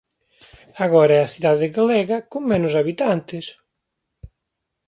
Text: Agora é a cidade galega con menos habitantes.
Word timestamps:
Agora 0.85 1.13
é 1.17 1.21
a 1.23 1.31
cidade 1.33 1.65
galega 1.77 2.17
con 2.31 2.41
menos 2.51 2.73
habitantes. 2.79 3.45